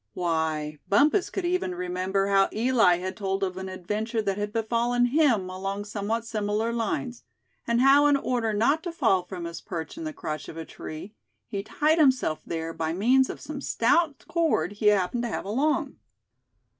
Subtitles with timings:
[0.15, 5.05] Why, Bumpus could even remember how Eli had told of an adventure that had befallen
[5.13, 7.23] him along somewhat similar lines;
[7.67, 10.65] and how in order not to fall from his perch in the crotch of a
[10.65, 11.13] tree,
[11.45, 15.97] he tied himself there by means of some stout cord he happened to have along.